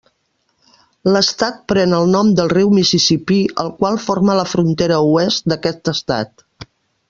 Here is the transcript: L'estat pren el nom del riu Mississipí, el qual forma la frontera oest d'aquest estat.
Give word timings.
L'estat 1.15 1.59
pren 1.73 1.93
el 1.97 2.09
nom 2.15 2.31
del 2.39 2.49
riu 2.55 2.73
Mississipí, 2.79 3.37
el 3.65 3.69
qual 3.83 4.01
forma 4.09 4.39
la 4.41 4.49
frontera 4.55 4.99
oest 5.13 5.51
d'aquest 5.55 5.95
estat. 5.97 6.47